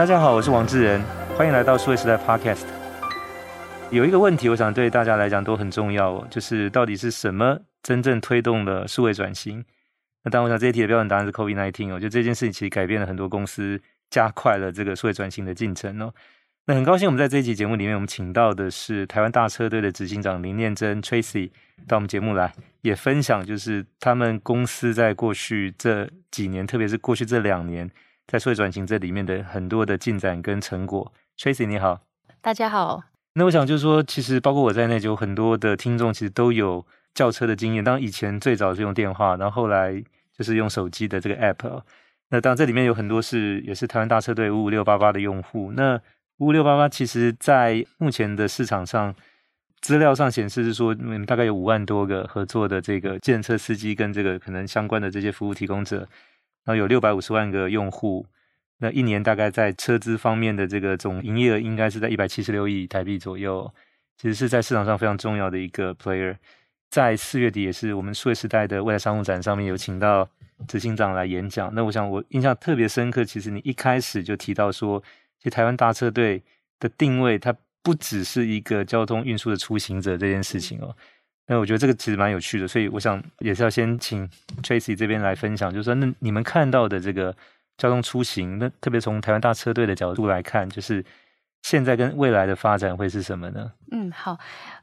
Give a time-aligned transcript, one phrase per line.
[0.00, 1.02] 大家好，我是王志仁，
[1.36, 2.64] 欢迎来到数位时代 Podcast。
[3.90, 9.62] 有一个问题，我想对大家来讲都很重要，就是到底是什么真正推动了数位转型？
[10.24, 11.92] 那当然，我想这一题的标准答案是 COVID-19。
[11.92, 13.78] 我觉得这件事情其实改变了很多公司，
[14.08, 16.14] 加快了这个数位转型的进程哦。
[16.64, 21.50] 那很高兴，我们在这一期节目里面，我们请到的是台湾大车队的执行长林念真 Tracy
[21.86, 27.90] 到我们节目来，也分享就是他们公司在过去这几年，特别是过去这两年。
[28.30, 32.02] 在数位转型这里面的很多的进展跟成果，Tracy 你好，
[32.40, 33.02] 大家好。
[33.32, 37.82] 那我想就是说，其实包括我在内，就有很多的听众其实都有叫车的经验。
[37.82, 40.00] 当然以前最早是用电话，然后后来
[40.32, 41.82] 就是用手机的这个 App。
[42.28, 45.72] 那当然这里面有很多是也是台湾大车队五五六八八的用户。
[45.72, 46.00] 那
[46.36, 49.12] 五五六八八其实在目前的市场上
[49.80, 56.06] 资料上显示是说，嗯，大概有五万多个合作的这个计程车司机跟这个可能相关的这些服务提供者。
[56.64, 58.26] 然后有六百五十万个用户，
[58.78, 63.72] 那一年大概在车资方面的这个总营业额应该是在一百七十六亿台币左右，
[64.16, 66.36] 其实是在市场上非常重要的一个 player。
[66.90, 70.28] 在四月底也是我们数位时代的未来商务展上面有请到
[70.66, 71.72] 执行长来演讲。
[71.72, 75.00] 那我想我印象特别深刻，其实你一开始就提到说，
[75.38, 76.42] 其实台湾大车队
[76.80, 80.94] 的定位它不只是一个交通运输的出行者这件事情哦。
[81.50, 84.24] 那我觉得这个其实蛮有趣的，所以我想也是要先请
[84.62, 87.34] Tracy 这边来分享，就是说，那你们看到的这个
[87.76, 91.04] 交通出行，那特别从台湾大车队的角度来看，就是
[91.62, 93.72] 现在跟未来的发展会是什么呢？
[93.90, 94.38] 嗯，好。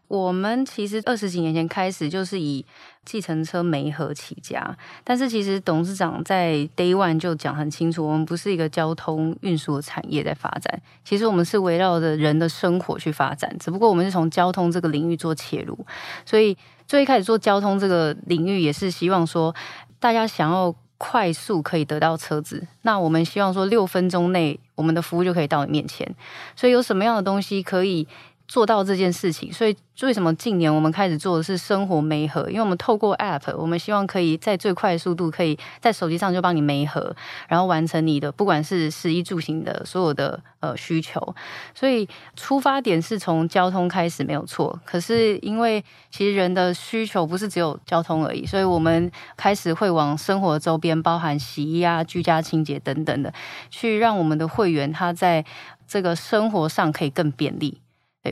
[0.07, 2.65] 我们其实二十几年前开始就是以
[3.03, 15.77] 计程车媒合起家，但是其实董事长在 Day One 就讲很清楚，我们不是一个交通运输的产业在发展，其实我们是围绕着人的生活去发展，只不过我们是从交通这个领域做切入，
[16.25, 19.53] 所以最一开始做交通这个领域也是希望说
[19.99, 26.15] 大家想要快速可以得到车子，那我们希望说六分钟内我们的服务就可以到你面前，
[26.55, 28.07] 所以有什么样的东西可以
[28.47, 32.49] 做到这件事情，所以为什么近年我们开始做的是生活媒合？
[32.49, 37.13] 因为我们透过 App，我们希望可以在最快速度，可以在手机上就帮你媒合，
[37.49, 41.35] 然后完成你的不管是食衣住行的所有的呃需求。
[41.75, 42.07] 所以
[42.37, 53.33] 出发点是从交通开始没有错，可是因为其实人的需求不是只有交通而已，所以我们开始会往生活周边，包含洗衣啊、居家清洁等等的，
[53.69, 55.43] 去让我们的会员他在
[55.85, 57.81] 这个生活上可以更便利。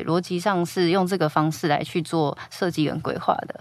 [0.03, 3.59] 逻辑上是用这个方式来去做设计跟规划的。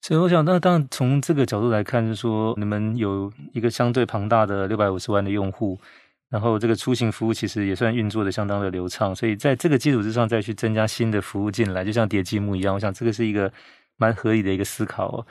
[0.00, 5.78] 所以我想，那当然从这个角度来看，就是说你们有一个相对庞大的六百五十万的用户，
[6.28, 9.14] 然后这个出行服务其实也算运作的相当的流畅。
[9.14, 12.74] 所以在这个基础之上，再去增加新的服务进来，就像叠积木一样。
[12.74, 13.52] 我想这个是一个
[13.96, 15.26] 蛮合理的一个思考哦。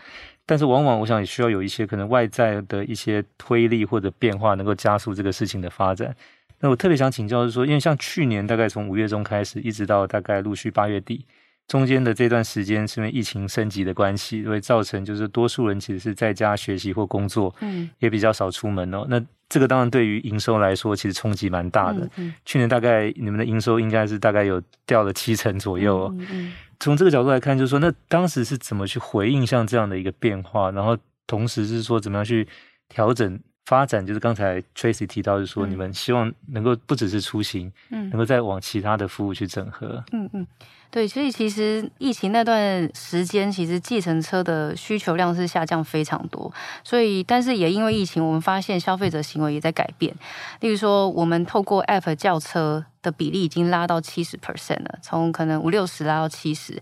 [0.46, 6.16] 但是往往我想也需要有一些可能外在的一些推力或者变化，能够加速这个事情的发展。
[6.62, 11.26] 那我特别想请教是说，因为像去年大概从五月中开始，一直到大概陆续八月底，
[11.68, 19.06] 中间的这段时间是因为疫情升级的关系，会造成就是多数人其实是在家学习或工作，嗯，也比较少出门哦。
[19.10, 22.08] 那这个当然对于营收来说，其实冲击蛮大的。
[22.18, 26.16] 嗯，去年大概你们的营收应该是大概有掉了七成左右哦。
[26.32, 30.96] 嗯，从这个角度来看，就是说那当时是怎么去回应像这样的一个变化，然后
[31.26, 32.48] 同时是说怎么样去
[32.88, 33.40] 调整。
[33.66, 40.46] 发展就是刚才 Tracy 提到，就是说你们希望能够不只是出行，嗯，能够再往其他的服务去整合，嗯嗯，
[40.90, 46.52] 对，所以其实疫情那段时间，其实计程车的需求量是下降非常多，
[46.84, 50.14] 所以但是也因为疫情，我们发现消费者行为也在改变，
[50.60, 56.82] 例如说我们透过 App 叫车的比例已经拉到七十 percent 了，从可能五六十拉到七十。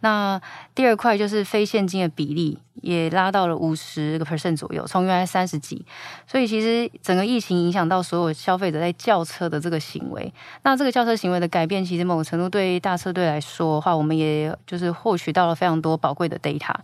[0.00, 0.40] 那
[0.74, 5.84] 第二块就是非现金的比例也拉到了五十个 percent 左右，从原来三十几，
[6.26, 10.32] 所以其实整个疫情影响到所有消费者在叫车的这个行为。
[10.62, 16.74] 那这个叫车行为的改变，其实某个程度对大车队来说的话，我们也就是获取到了非常多宝贵的 data。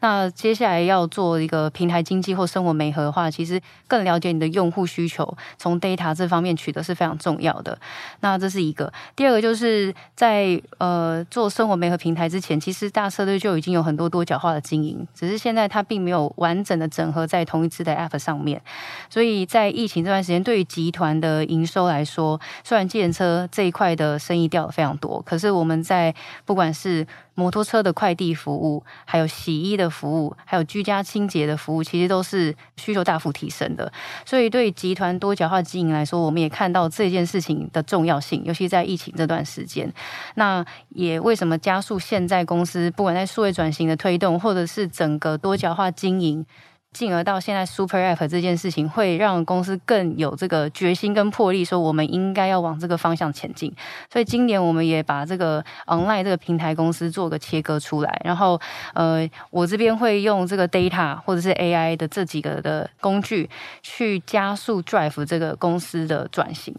[0.00, 7.78] 那接下来要做一个平台经济或生活媒合的话，其实更了解你的用户需求，从 data 这方面取得是非常重要的。
[8.20, 12.58] 那这是一个，第二个就是在呃做生活媒合平台之前。
[12.58, 18.60] 其实大车队就已经有很多多角化的经营，只是现在它并没有完整的整合在同一支的 App 上面。
[19.08, 26.14] 所以在疫情这段时间，对于集团的营收来说，虽然计程车这一块的生意掉的非常多，可是我们在
[26.44, 27.06] 不管是
[27.38, 33.92] 摩托车的快递服务，还有洗衣的服务，还有居家清洁的服务，其实都是需求大幅提升的。
[34.26, 39.88] 所以对集团多角化经营来说，我们也看到这件事情的重要性，尤其在疫情这段时间。
[40.34, 46.44] 那也为什么加速现在公司不管在数位转型的推动，或者是整个多角化经营
[46.92, 53.72] 进而到现在 Super App 这件事情，会让公司更有这个决心跟魄力，说我们应该要往这个方向前进。
[54.10, 58.58] 所以今年我们也把这个 Online 这个平台公司做个切割出来，然后
[58.94, 63.50] 呃，我这边会用这个 Data 或者是 AI 的这几个的工具，
[63.82, 66.74] 去加速 Drive 这个公司的转型。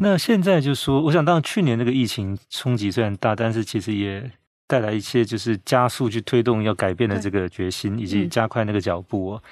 [0.00, 4.30] 那现在就说，我想当去年那个疫情冲击虽然大，但是其实也。
[4.68, 9.42] 带来一些就是加速去推动要改变的这个决心，以及加快那个脚步哦。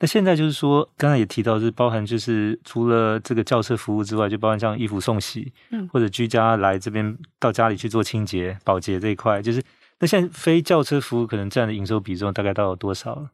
[0.00, 9.62] 那现在就是说，刚才也提到，是包含就是除了这个轿车服务之外，就包含像衣服送洗，嗯，或者居家来这边到家里去做清洁、保洁这一块，就是
[10.00, 13.28] 那现在非轿车服务可能占的营收比重大概到多少？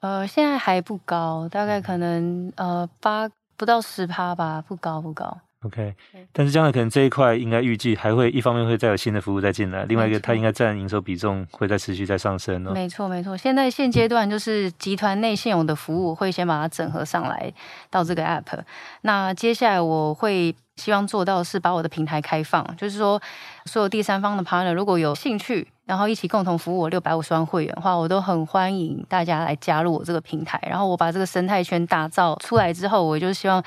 [0.00, 5.38] 呃，现在还不高，大概可能呃八不到十趴吧，不高不高。
[5.64, 5.94] OK，
[6.32, 12.72] 但是将来可能这一块应该预计还会一方面会再有新的服务再进来，另外一个它应该占营收比重会再持续在上升哦。
[12.72, 17.52] 没错没错，现在现阶段就是集团内现有的服务会先把它整合上来
[17.90, 18.60] 到这个 App，
[19.00, 23.20] 那接下来我会希望做到是把我的平台开放，就是说
[23.64, 33.60] 所有第三方的 partner 如果有兴趣，然后一起共同服务我六百五十万会员的话，我都很欢迎大家来加入我这个平台，然后我把这个生态圈打造出来之后，我就希望。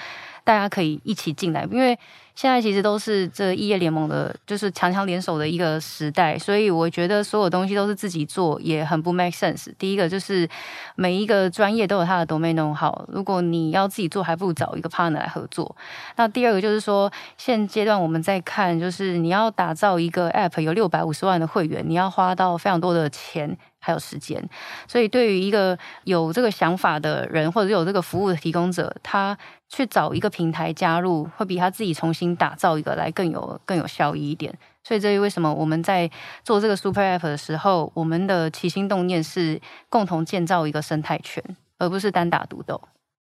[0.49, 1.95] 大家可以一起进来，因为
[2.33, 9.71] 现在其实都是这异业联盟的，就是强强联手的一个时代，所以我觉得所有东西都是自己做也很不 make sense。
[9.77, 10.49] 第一个就是
[10.95, 15.75] 每一个专业都有它的 domain know-how，如果你要自己做，还不如找一个 partner 来合作。
[16.15, 23.55] 那第二个就是说，现阶段我们在看，就是你要打造一个 app，有六百五十万的会员，你要花到非常多的钱。
[23.79, 24.47] 还有时间，
[24.87, 29.37] 所以对于一个有这个想法的人，或者有这个服务的提供者，他
[29.69, 34.53] 去找一个平台加入，会比他自己重新打造一个来更有更有效益一点。
[34.83, 36.09] 所以这是为什么我们在
[36.43, 39.59] 做这个 Super App 的时候，我们的起心动念是
[39.89, 41.43] 共同建造一个生态圈，
[41.77, 42.81] 而不是单打独斗。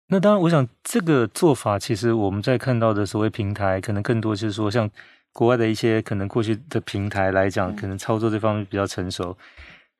[0.08, 4.88] 那当然，我想这个做法，其实我们在看到的所谓平台，可能更多就是说，像
[5.32, 9.36] 国外的一些可能过去的平台来讲，可能操作这方面比较成熟。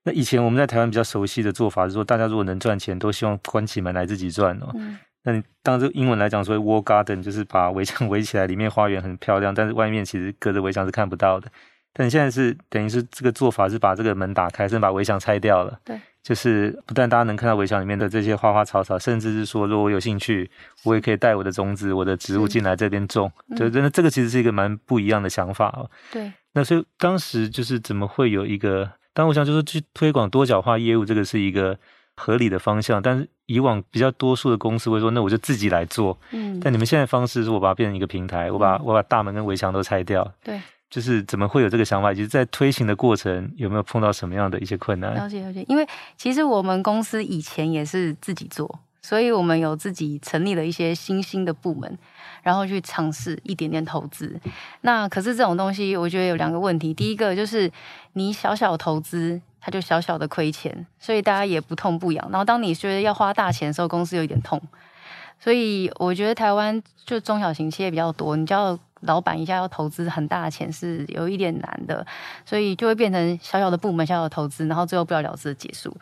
[0.07, 4.71] 那以前我们在台湾比较熟悉的做法是说，大家如果能赚钱，都希望关起门来自己赚哦。
[4.77, 4.97] 嗯。
[5.25, 11.51] 那你当这个英文来讲，所谓 wall garden 就是把围墙 围起来，里面花园很漂亮，但是外面其实隔着围墙是看不到的。
[11.93, 15.77] 但你现在是等于是这个做法是把这个门打开，甚至把围墙拆掉了。
[15.85, 16.01] 对。
[16.23, 20.49] 就是不但大家能看到围墙里面的这些花花草草，甚至是说，如果我有兴趣，
[20.85, 23.29] 我也可以带我的种子、我的植物进来这边种。
[23.57, 25.91] 对真的这个其实是一个蛮不一样的想法哦。
[26.13, 26.33] 对。
[26.53, 28.89] 那所以当时就是怎么会有一个？
[29.17, 31.79] 但我想就是去推广多角化业务，这个是一个
[32.17, 33.01] 合理的方向。
[33.01, 36.19] 但是以往比较多数的公司会说，那我就自己来做。
[36.33, 36.61] 嗯。
[36.61, 40.31] 但你们现在方式是我把它变成一个平台，我把我把大门跟围墙都拆掉。
[40.45, 40.61] 对。
[40.91, 42.13] 就是怎么会有这个想法？
[42.13, 45.15] 就是在推行的过程有没有碰到什么样的一些困难？
[45.15, 45.65] 了解了解。
[45.67, 45.87] 因为
[46.17, 51.99] 其实我们公司以前也是自己做，所以我们有自己成立了一些新兴的部门。
[52.43, 54.41] 然后去尝试一点点投资，
[54.83, 56.95] 那可是这种东西，我觉得有两个问题。
[56.95, 57.69] 第一个就是
[58.13, 62.29] 你小小投资，它就小小的亏钱，所以大家也不痛不痒。
[62.31, 64.63] 然后当你觉得要花大钱的时候，公司有一点痛。
[65.41, 68.79] 所以我觉得台湾就中小型企业比较多，你叫。
[69.01, 72.05] 老板一下要投资很大的钱是有一点难的，
[72.45, 75.95] 所以就会变成小小的部门、小小的投资，然后最后不了了之的结束。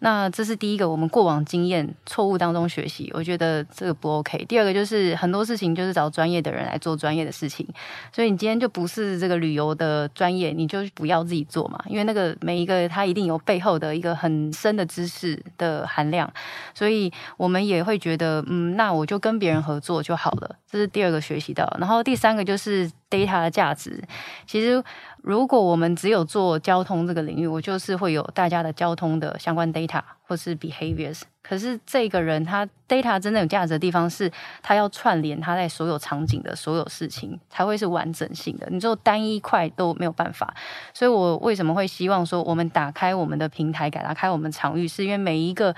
[0.00, 4.44] 那这是第一个，我们过往经验错误当中学习，我觉得这个不 OK。
[4.46, 7.66] 第二个就是很多事情就是找专业的人来做专业的事情，
[8.12, 16.32] 所以你今天就不是这个旅游的专业，你就不要自己做嘛，因为那个每一个它一定有背后的一个很深的知识的含量，
[16.74, 20.56] 所以我们也会觉得，嗯，那我就跟别人合作就好了。
[20.70, 22.48] 这是第二个学习到，然后第三个。
[22.48, 24.02] 就是 data 的价值。
[24.46, 24.82] 其实，
[25.20, 31.20] 如果我们只有做交通这个领域，我就是会有大家的交通的相关 data 或是 behaviors。
[31.42, 38.66] 可是，这个人他 data 真正有价值的地方是，他要串联他在所有场景的所有事情，才会是完整性的。
[38.70, 40.54] 你就单一块都没有办法。
[40.94, 45.76] 所以我为什么会希望说，我们打开我们的平台，改打开我们场域，是因为每一个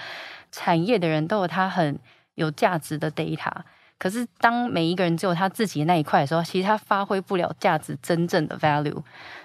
[0.53, 1.99] 产业的人都有他很
[2.37, 3.51] 有价值的 data。
[4.01, 8.97] 可是，当每一个人只有他自己的那一块的时候，其实他发挥不了价值真正的 value。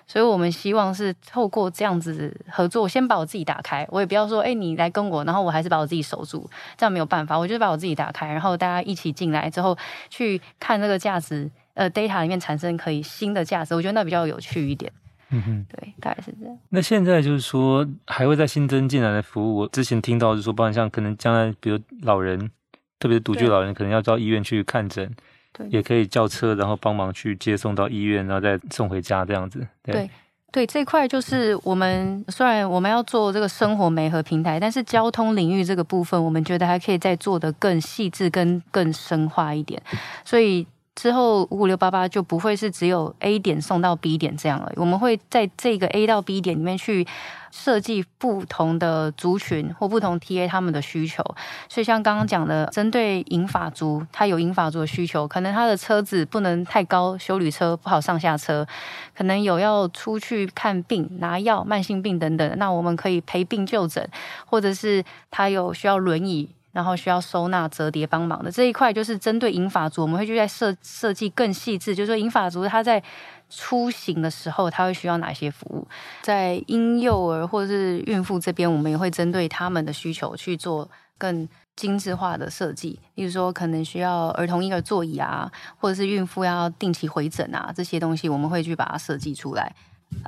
[0.07, 7.37] 所以我们希望是透过这样子合作，先把我自己打开，我也不要说，哎，你来跟我，然后我还是把我自己守住，这样没有办法。
[7.37, 9.77] 我就把我自己打开，然后大家一起进来之后，
[10.09, 14.89] 去看这个价值，呃，data 里面产生可以新的价值，我觉得那比较有趣一点。
[15.31, 16.57] 嗯哼，对，大概是这样。
[16.69, 22.51] 那现在就是说，还会再新增进来的服务，我之前听到是说，包括像可能将来，比如老人。
[22.99, 25.09] 特别是独居老人，可能要到医院去看诊，
[25.53, 29.59] 对，也可以叫车，然后帮忙去接送到医院，然后再送回家这样子。
[29.83, 30.09] 对，对，
[30.51, 39.81] 对，这块就是我们虽然我们要做这个生活媒和平台，但是交通领域这个部分，我们觉得还可以再做得更细致、跟更深化一点，
[40.23, 40.65] 所以。
[40.95, 47.05] 之后五五六八八就不会是只有 A 点送到 B 点这样了，我们会在这个 A 到 B 点里面去
[47.51, 51.21] 设计不同的族群或不同 TA 他们的需求。
[51.67, 58.65] 所以像刚刚讲的，针对银发族，他有银发族的需求，可能他的车子不能太高，修旅车不好上下车，
[59.13, 64.09] 可能有要出去看病、拿药、慢性病等等，那我们可以陪病就诊，
[64.45, 66.49] 或者是他有需要轮椅。
[66.75, 73.01] 然后需要收纳、折叠帮忙的这一块，就是针对银发族，我们会去在设设计更细致，就是说银发族他在
[73.49, 75.87] 出行的时候，他会需要哪些服务？
[76.21, 82.99] 在婴幼儿或者是孕妇这边，我们也会针对他们的需求去做更精致化的设计。
[83.13, 89.73] 例如说，可能需要儿童婴儿座椅啊，或者是孕妇要定期回诊啊，这些东西我们会去把它设计出来。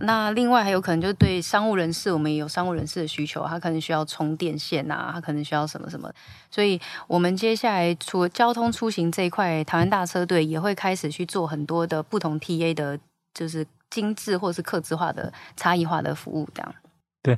[0.02, 6.12] 那另外还有可能就是对商务人士，我们也有商务人士的需求，他可能需要充电线啊，他可能需要什么什么，
[6.52, 13.00] 所以我们接下来除了交通出行这一块，台湾大车队也会开始去做很多的不同 TA 的，
[13.34, 16.76] 就是精致或是客制化的差异化的服务这样。
[17.24, 17.38] 对，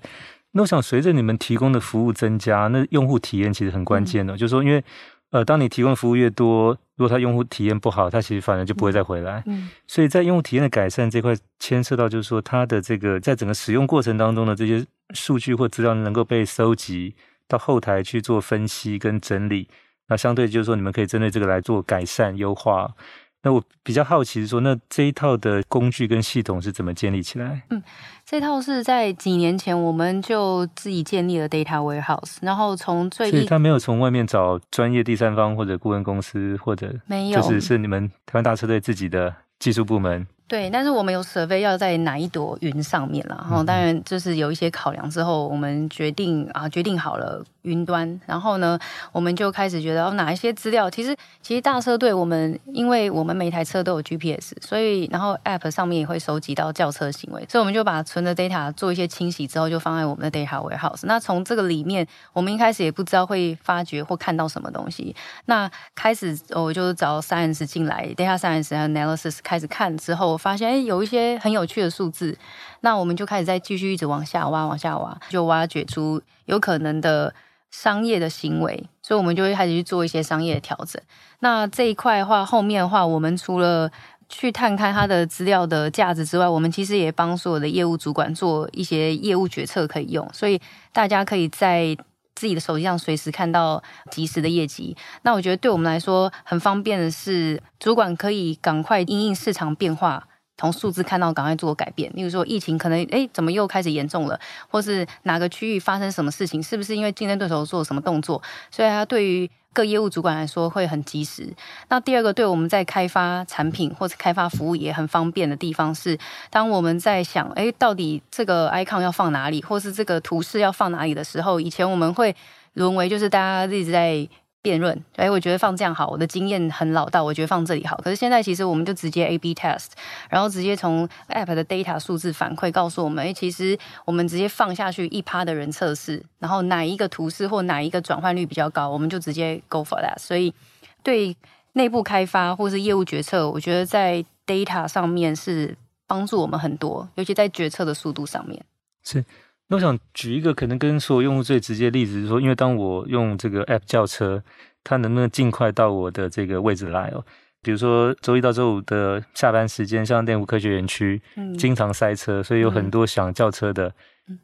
[0.52, 4.84] 那我想随着你们提供的服务增加，那用户体验其实很关键的，嗯、就是说因为。
[5.32, 9.42] 呃，当你提供服务越多，如果他用户体验不好，他其实反而就不会再回来。
[9.46, 17.16] 嗯，所以在用户体验的改善这块，牵涉到就是说，他的这个在整个使用过程当中的这些数据或资料能够被收集
[17.48, 19.70] 到后台去做分析跟整理，
[20.10, 22.94] 那相对就是说，你们可以针对这个来做改善优化。
[23.42, 27.62] 那我比较好奇是说，那这一套的工具跟系统是怎么建立起来？
[27.70, 27.82] 嗯，
[28.26, 40.28] 这套是在几年前我们就自己建立了 Data Warehouse，然后从最所以他没有从外面找专业第三方或者顾问公司，或者没有，就是是你们台湾大车队自己的技术部门。
[40.50, 48.80] 对，但是我们有 survey 要在哪一朵云上面了，然后当然就是有一些考量之后，我们决定啊，决定好了云端，然后呢，
[49.12, 61.02] 我们就开始觉得哦，哪一些资料，其实其实大车队我们，因为我们每台车都有 GPS，所以然后 App 上面也会收集到轿车行为，所以我们就把存的 data 做一些清洗之后，就放在我们的 Data Warehouse。
[61.04, 65.16] 那从这个里面，我们一开始也不知道会发掘或看到什么东西，
[65.46, 70.39] 那开始我就找 Science 进来，Data Science 和 Analysis 开始看之后。
[70.40, 72.36] 发现哎，有一些很有趣的数字，
[72.80, 77.32] 那我们就开始再继续一直往下挖，往下挖，就挖掘出有可能的
[77.70, 81.00] 商业的行为，所以我们就会开始去做一些商业的调整。
[81.42, 83.92] 那这一块的话，后面的话，我们除了
[84.28, 90.60] 去探看它的资料的价值之外，我们其实也帮所有的业务主管做一些业务决策可以用，所以
[90.92, 91.96] 大家可以在
[92.40, 94.96] 自己的手机上随时看到及时的业绩。
[95.24, 100.26] 那我觉得对我们来说很方便的是，主管可以赶快因应市场变化。
[100.56, 102.12] 从数字看到，赶快做改变。
[102.14, 104.38] 例如说，疫情可能哎，怎么又开始严重了？
[104.68, 106.62] 或是哪个区域发生什么事情？
[106.62, 108.42] 是不是因为竞争对手做什么动作？
[108.70, 111.54] 所以，他对于各业务主管来说会很及时。
[111.88, 116.18] 那第二个，对我们在开发产品或者开发服务也很方便的地方是，
[116.50, 122.36] 当我们在想，哎，到底这个 icon 要放哪里，或是这个图示要放哪里的时候，以前我们会
[122.74, 124.28] 沦为就是大家一直在。
[124.70, 127.98] 辩论，哎，我觉得放这样好，我的经验很老道，我觉得放这里好。
[127.98, 129.88] 可是现在其实我们就直接 A/B test，
[130.30, 140.20] 然后直接从 App 的 data 数字反馈告诉我们，哎，其实我们直接放下去一趴的人测试，然后哪一个图示或哪一个转换率比较高，我们就直接 go for that。
[140.20, 140.54] 所以
[141.02, 141.36] 对
[141.74, 148.64] 内部开发或是业务决策，我觉得在 data 上面是帮助我们很多，尤其在决策的速度上面。
[149.04, 149.26] 是。
[149.70, 154.44] 那我想举一个可能跟所有用户最直接的例子，就是说，因为当我用这个 App 叫车，
[154.84, 157.24] 它能不能尽快到我的这个位置来哦？
[157.62, 163.94] 比如说周一到周五的下班时间，像内湖科学园区，嗯，经常塞车，所以有很多想叫车的，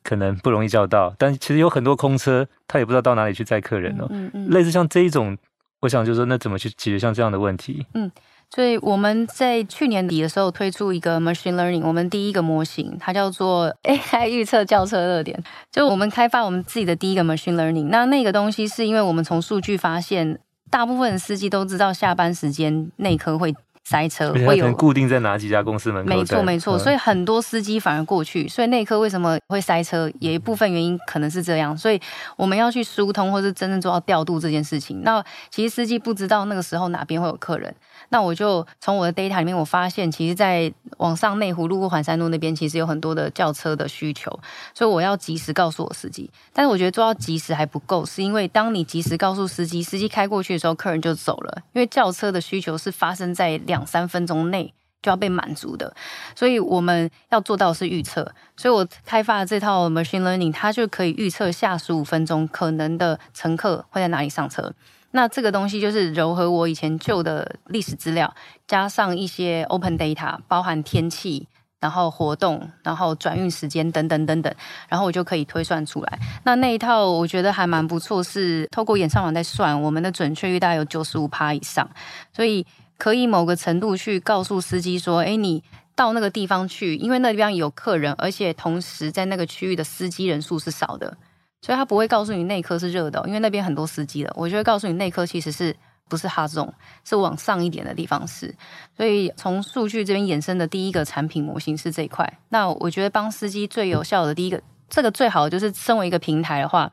[0.04, 1.16] 可能不容易叫到。
[1.18, 4.08] 但其实有很多空车，他也不知道到哪里去载客人哦。
[4.50, 5.36] 类似像这一种，
[5.80, 7.86] 我想就是说，那怎么去解决像这样的问题？
[7.96, 8.12] 嗯。
[8.50, 15.44] 所以我们在去年底的时候推出一个 machine learning，我们第一个模型，它叫做 AI 预测轿车热点。
[15.72, 17.88] 就我们开发我们自己的第一个 machine learning。
[17.90, 23.54] 那那个东西是因为我们从数据发现，大部分司机都知道下班时间内科会
[23.86, 26.10] 塞车，会有固定在哪几家公司门口？
[26.10, 26.78] 没错，没错。
[26.78, 31.78] 所以很多司机反而过去，所以那一刻为什么会塞车，也一部分原因可能是这样。
[31.78, 32.02] 所以
[32.36, 35.04] 我们要去疏通，或是真正做到调度这件事情。
[35.04, 37.74] 那其实司机不知道那个时候哪边会有客人。
[38.10, 44.32] 那我就从我的 data 里面，我发现其实在往上内湖路过环山路那边，其实有很多的轿车的需求，
[44.74, 46.30] 所以我要及时告诉我司机。
[46.54, 54.74] 但是我觉得做到及时还不够，是因为当你及时告诉司机，司机开过去的时候，客人就走了，因为轿车的需求是发生在两两三分钟内。
[55.06, 55.94] 就要被满足的，
[56.36, 58.28] 所以我们要做到是预测。
[58.58, 64.74] 所以我开发的这套 machine learning，它就可以预测下十五分钟可能的乘客会在哪里上车。
[65.12, 68.34] 那这个东西就是糅合我以前旧的历史资料，
[68.66, 71.48] 加上一些 open data，包含天气，
[71.80, 74.52] 然后活动，然后转运时间等等等等，
[74.90, 76.20] 然后我就可以推算出来。
[76.46, 81.88] 那那一套我觉得还蛮不错，是透过演算网在算，我们的准确率大概有九十五趴以上，
[82.34, 82.66] 所以。
[82.98, 85.64] 可以某个程度去告诉司机说：“诶，你
[85.96, 91.18] 到那个地方去，因为那地方有客人，而且同时在那个区域的司机人数是少的，
[91.62, 94.34] 所以他不会告诉你内科是热的，因为那边很多司机了。
[94.36, 95.76] 我就会告诉你内科其实是
[96.10, 96.72] 不是 hot zone，
[97.04, 98.54] 是往上一点的地方是。
[98.96, 102.40] 所以从数据这边衍生的第一个产品模型是这一块。
[102.50, 106.92] 那我觉得帮司机最有效的第一个，这个最好的就是身为一个平台的话，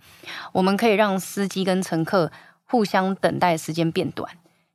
[0.53, 2.31] 我们可以让司机跟乘客
[2.65, 4.29] 互相等待时间变短。”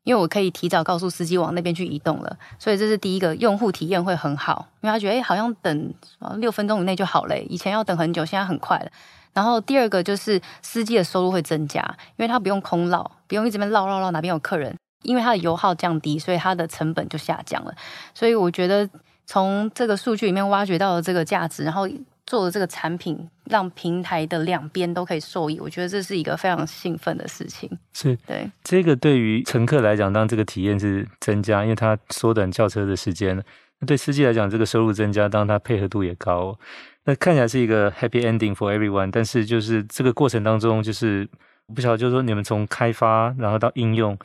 [0.07, 5.93] 因为我可以提早告诉司机往那边去移动了，所以这是第一个用户体验会很好，因为他觉得诶好像等
[6.37, 8.89] 六分钟以内就好了，以前要等很久，现在很快了。
[9.33, 11.81] 然后第二个就是司机的收入会增加，
[12.15, 14.73] 因为他不用空绕，不用一直边绕绕绕哪边有客人，
[15.03, 17.75] 因为他的油耗降低，所以他的成本就下降了。
[18.13, 18.89] 所以我觉得
[19.25, 21.85] 从这个数据里面挖掘到了这个价值，然后。
[22.27, 27.67] 做的这个产品，让平台的两边都可以受益，我觉得这是一个非常兴奋的事情。
[27.93, 33.39] 是对这个对于乘客来讲，当这个体验是增加，因为它缩短轿车的时间；
[33.79, 36.59] 那对司机来讲，这个收入增加，当它配合度也高。
[37.05, 41.25] 那看起来是一个 happy ending for everyone，但是就是这个过程当中，就是
[41.67, 44.17] 我不晓得，就是说你们从开发然后到应用。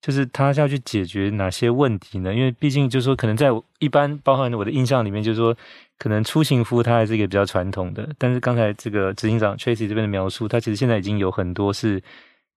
[0.00, 2.32] 就是他是要去解决哪些问题呢？
[2.34, 5.54] 因为毕竟就是说，可能在一般包含我的印象里面，就是说，
[5.98, 8.08] 可能出行服务它还是一个比较传统的。
[8.16, 12.02] 但是刚才这个执行长 Tracy 这边的描述，他其实现在已经有很多是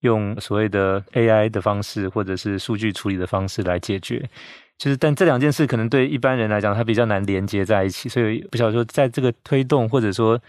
[0.01, 4.29] 用所谓的 AI 的方式，或者是数据处理的方式来解决。
[4.77, 8.07] 就是但这两件事可能对一般人来讲，它比较难连接在一起。
[8.07, 10.39] 所以不晓得说，在这个推动或者说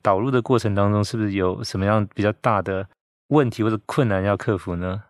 [0.00, 2.86] 导入的过程当中，是不是有什么样比较大的
[3.28, 5.02] 问题或者困难要克服呢？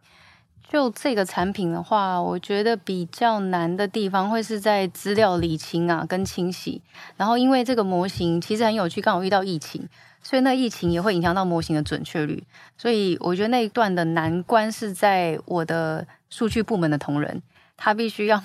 [0.75, 6.83] 就这个产品的话，我觉得比较难的地方会是在资料理清啊，跟清洗。
[7.16, 9.88] 然后因为这个模型其实很有趣，刚好遇到疫情，
[10.20, 12.42] 所以那疫情也会影响到模型的准确率。
[12.77, 17.40] 所以我觉得那一段的难关是在我的数据部门的同仁。
[17.77, 18.43] 他必须要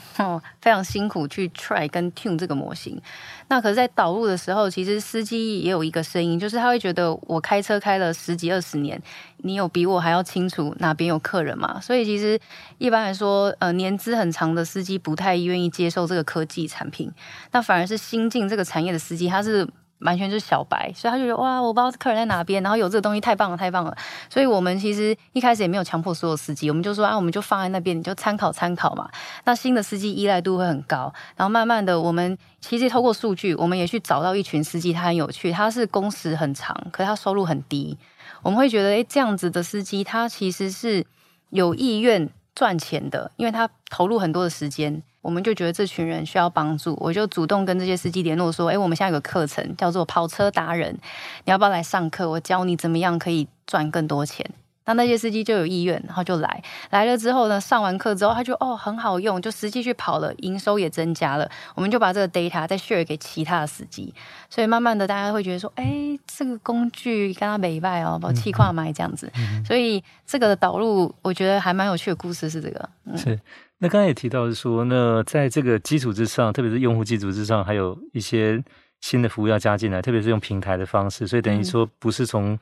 [0.59, 2.99] 非常辛苦去 try 跟 tune 这个模型，
[3.47, 9.01] 那可是，在导入的时候，其实司机也有一个声音，就是他会觉得我开车开了十几二十年，
[9.37, 11.79] 你有比我还要清楚哪边有客人吗？
[11.79, 12.39] 所以其实
[12.77, 17.11] 一般来说，呃，年资很长的司机不太愿意接受这个科技产品，
[17.51, 19.67] 那反而是新进这个产业的司机，他是。
[19.99, 23.95] 完全就是小白，所以他就觉得哇，我不知道客人在哪边，然后有这个东西太棒了，太棒了。
[24.29, 29.09] 所以我们其实一开始也没有强迫所有司机，我们就说啊，我们就放在那边，你就参考参考嘛。
[29.43, 37.97] 那新的司机依赖度会很高，然后慢慢的，我们其实透过数据，我们也去找到一群司机，他很有趣，他是工时很长，可是他收入很低。
[38.41, 41.05] 我们会觉得，诶，这样子的司机，他其实是
[41.49, 45.03] 有意愿赚钱的，因为他投入很多的时间。
[45.21, 50.93] 我们就觉得这群人需要帮助，我就主动跟这些司机联络说：“诶，我们现在有个课程叫做跑车达人，
[51.43, 52.29] 你要不要来上课？
[52.29, 54.49] 我教你怎么样可以赚更多钱。”
[54.89, 56.63] 那那些司机就有意愿，然后就来。
[56.89, 61.47] 来了之后呢，上完课之后，他就哦很好用，就实际去跑了，营收也增加了。
[61.75, 64.11] 我们就把这个 data 再 share 给其他的司机，
[64.49, 69.31] 所以慢慢的大家会觉得说：“哎，这个工具跟他没拜哦，把气跨买这样子。
[69.37, 73.39] 嗯”所以这个导入我觉得还蛮有趣的故事是这个，嗯、是。
[73.81, 78.61] 那刚才也提到是说，那在这个基础之上，特别是用户基础之上，还有一些
[78.99, 82.59] 新的服务要加进来，特别是用平台的方式，所以等于说不是从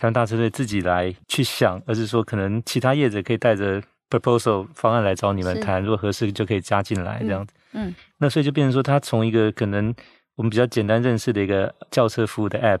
[0.00, 7.52] 台湾大车队自己来去想，而是说可能其他业者可以带着 proposal 方案来找你们谈，如果合适就可以加进来这样子。
[7.74, 9.94] 嗯，那所以就变成说，他从一个可能
[10.36, 12.80] 我们比较简单认识的一个叫车服务的 app，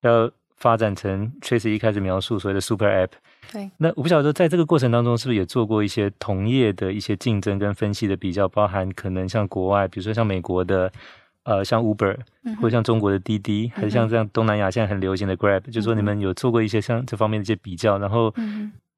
[0.00, 3.10] 要发展成 Tracy 一开始描述所谓的 super app。
[3.52, 10.92] 对，那我不晓得在这个过程当中，是不是也做过一些同业的一些竞争跟分析的比较，包含可能像国外，比如说像美国的，
[11.48, 12.14] 呃，像 Uber，
[12.60, 18.34] 或者像中国的滴滴，还是像这样东南亚现在很流行的 Grab，就是说你们有做过一些像这方面的一些比较，然后。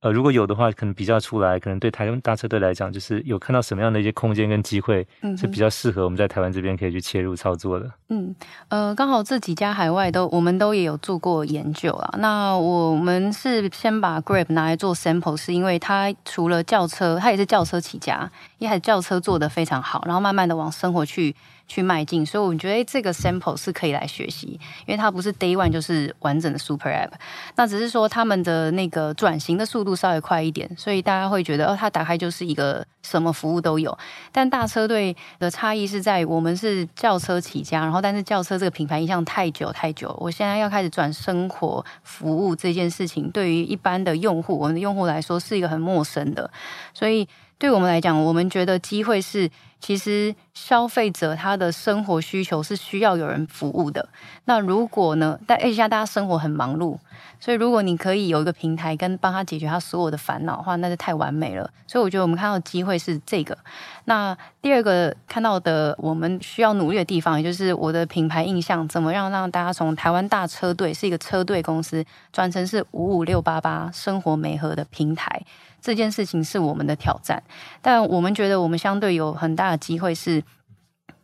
[0.03, 7.87] 呃，如果有的话，可能比较出来，可能对台湾大车队来讲，就是有看到什么样的一些空间跟机会，是比较适合我们在台湾这边可以去切入操作的。
[8.09, 8.35] 嗯，
[8.69, 12.15] 呃，刚好这几家海外都，我们都也有做过研究啊。
[12.17, 21.37] 那我们是先把 Grab 拿来做 sample，是因为它除了轿车，它也是轿车起家，一开始轿车做得非常好，然后慢慢的往生活去。
[21.71, 27.13] 去迈进，所以我们觉得这个 sample 是可以来学习，因为它不是 day one 就是完整的 super app，
[27.55, 33.97] 那只是说他们的那个转型的速度稍微快一点，所以大家会觉得哦，它打开就是一个什么服务都有。
[34.33, 46.51] 但大车队的差异是在我们是轿车起家，然后但是轿车这个品牌印象太久太久，我现在要开始转生活服务这件事情，对于一般的用户，我们的用户来说是一个很陌生的，
[46.93, 47.29] 所以
[47.61, 49.49] 对我们来讲，我们觉得机会是。
[49.83, 54.07] 其实消费者他的生活需求是需要有人服务的。
[54.45, 55.39] 那如果呢？
[55.47, 56.99] 但现在大家生活很忙碌，
[57.39, 61.71] 所以如果你可以有一个平台跟帮他解决他所有的烦恼的话，那就太完美了。
[61.87, 63.57] 所以我觉得我们看到机会是这个。
[64.05, 75.43] 那第二个看到的我们需要努力的地方，也就是我的品牌印象怎么样让大家从台湾大车队是一个车队公司转成是五五六八八生活美和的平台。
[75.83, 77.43] 这件事情是我们的挑战，
[77.81, 80.43] 但我们觉得我们相对有很大的机会是，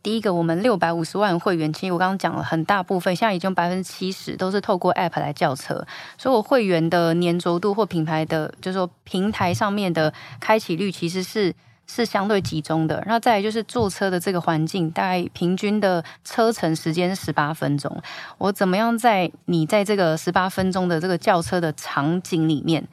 [0.07, 5.85] 第一个，我们六百五十万会员，其实我刚刚讲了很大部分，现在已经百分之七十都是透过 App 来叫车，
[6.17, 11.53] 所以我会员的粘着度或品牌的，就是说平台上面的开启率其实是
[11.87, 13.03] 是相对集中的。
[13.05, 18.01] 那再来就是坐车的这个环境，大概平均的车程时间十八分钟，
[18.37, 22.87] 我怎么样在你在这个十八分钟的这个叫车的场景里面，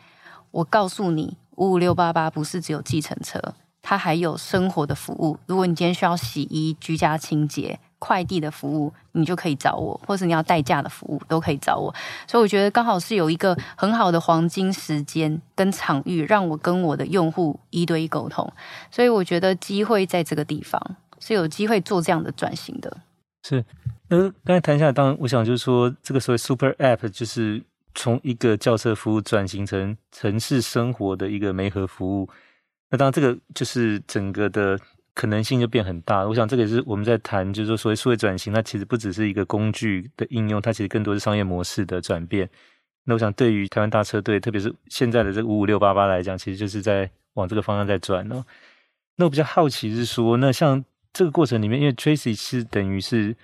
[0.51, 1.37] 我告诉你。
[1.57, 3.41] 五五六八八不是只有计程车，
[3.85, 5.39] 它还有生活的服务。
[5.47, 11.95] 如果你今天需要洗衣、居家清洁、快递的服务，你就可以找我；或是你要代驾的服务，都可以找我。
[12.27, 18.51] 所以我觉得刚好是有一个很好的黄金时间跟场域，让我跟我的用户一对一沟通。
[18.91, 22.97] 所以我觉得机会在这个地方是有机会做这样的转型的。
[23.43, 23.63] 是，
[24.09, 27.63] 那刚才谈下，当然我想就是说，这个所谓 Super App 就是。
[27.97, 32.29] 从一个轿车服务转型成城市生活的一个媒合服务，
[32.95, 34.79] 那当然这个就是整个的
[35.15, 36.25] 可能性就变很大。
[36.25, 42.49] 我想这个也是我们在谈，就是说所谓数位转型，它其实不只是一个工具的应用，它其实更多是商业模式的转变。
[43.03, 48.45] 那我想对于台湾大车队，特别是现在的这五五六八八来讲，其实就是在往这个方向在转哦。
[49.17, 53.37] 那我比较好奇是说，那像这个过程里面，因为 Tracy 是等于是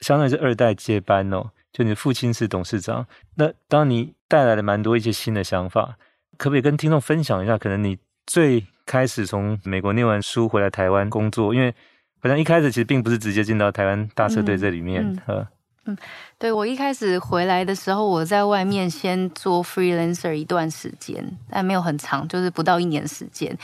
[0.00, 1.50] 相当于是二代接班哦。
[1.74, 5.98] 就你的父亲是董事长，那当你带来了蛮多一些新的想法，
[6.38, 7.58] 可不可以跟听众分享一下？
[7.58, 11.74] 可能你最开始从美国念完书回来台湾工作，因为
[12.20, 15.46] 好像一开始其实并不是直接进到台湾大车队这里面，嗯嗯，
[15.86, 15.98] 嗯，
[16.38, 23.56] 对，我一开始回来的时候，我在外面先做 freelancer 一段时间，但没有很长，就是不到一年时间，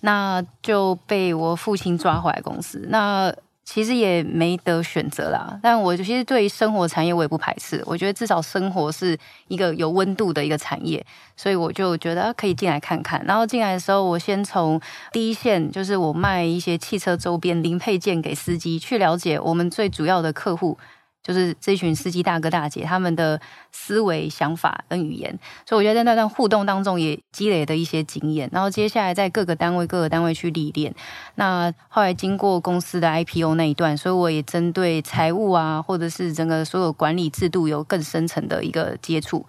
[0.00, 3.34] 那就被我父亲抓回来公司，那。
[3.68, 11.04] 其实也没得选择啦，但我其实对于生活产业我也不排斥，我觉得至少生活是一个有温度的一个产业，
[11.36, 13.22] 所以我就觉得可以进来看看。
[13.26, 20.78] 然后进来的时候，我先从第一线，就是我卖一些汽车周边零配件给司机，去了解我们最主要的客户。
[21.26, 23.40] 就是这群司机大哥大姐他们的
[23.72, 25.36] 思维、想法跟语言，
[25.68, 28.48] 所以我觉得在那段互动当中也积累了一些经验。
[28.52, 30.94] 然后接下来在各个单位、各个单位去历练。
[31.34, 39.44] 那后来经过公司的 IPO 那一段，所以我也针对财务啊，或者是整个所有管理制度有更深层的一个接触。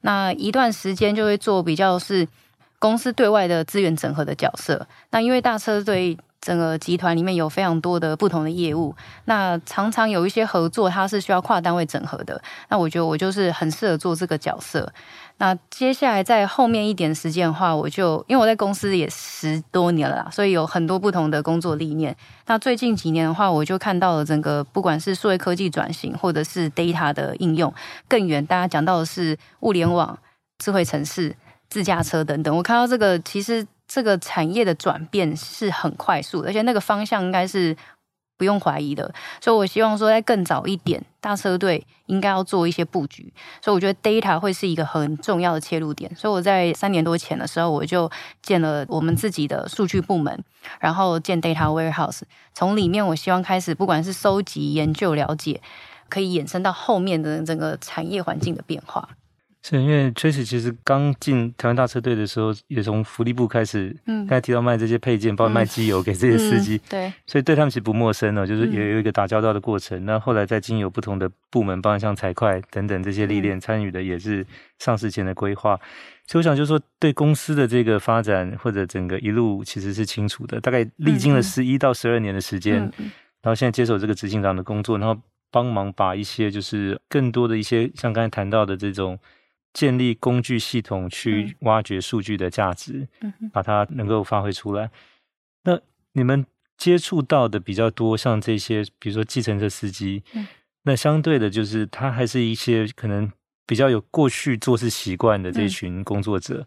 [0.00, 2.26] 那一段时间就会做比较是
[2.80, 4.88] 公司对外的资源整合的角色。
[5.10, 6.18] 那因为大车队。
[6.40, 8.94] 整个集团里面有非常多的不同的业务，
[9.26, 12.40] 那常常有一些合作，它是需要跨单位整合的。
[12.68, 14.90] 那我觉得我就是很适合做这个角色。
[15.36, 22.16] 那接下来在后面一点时间的话，我就因为我在公司也十多年了啦，所以有很多不同的工作历练。
[22.46, 27.72] 那最近几年的话，我就看到了整个不管是数位科技转型，或者是 data 的应用
[28.08, 28.44] 更远。
[28.44, 30.18] 大家讲到的是物联网、
[30.58, 31.34] 智慧城市、
[31.68, 32.54] 自驾车等等。
[32.54, 33.66] 我看到这个其实。
[33.92, 37.76] 这个产业的转变是很快速，而且那个方向应该是
[38.38, 39.12] 不用怀疑的。
[39.40, 43.32] 所以我希望说，在更早一点，大车队应该要做一些布局。
[43.60, 46.14] 所以我觉得 data 会是一个很重要的切入点。
[46.14, 48.08] 所以我在三年多前的时候，我就
[48.40, 50.44] 建了我们自己的数据部门，
[50.78, 52.20] 然后建 data warehouse。
[52.54, 55.60] 从里面，我希望开始，不管是收集、研究、了解，
[56.08, 59.08] 可以衍生到后面的整个产业环境的变化。
[59.62, 70.02] 是因为 Tracy 其实刚进台湾大车队的时候，也从福利部开始，嗯，刚才提到卖这些配件，包括卖机油给这些司机，嗯嗯，对，所以对他们其实不陌生哦，就是也有一个打交道的过程。
[70.06, 74.46] 那、嗯、后来在经由不同的部门，包括像财会等等这些历练，参与的也是
[74.78, 75.78] 上市前的规划。
[76.26, 82.78] 所以我想就是说，对公司的这个发展或者整个一路其实是清楚的，大概历经了十一到十二年的时间，
[83.42, 85.20] 然后现在接手这个执行长的工作，然后
[85.50, 89.18] 帮忙把一些就是更多的一些像刚才谈到的这种。
[89.72, 94.90] 建立工具系统去挖掘数据的价值，嗯，把它能够发挥出来。
[95.64, 95.78] 那
[96.12, 96.44] 你们
[96.76, 100.46] 接触到的比较多，像这些，比如说计程车司机，嗯，
[100.84, 103.30] 那相对的，就是他还是一些可能
[103.66, 106.66] 比较有过去做事习惯的这群工作者。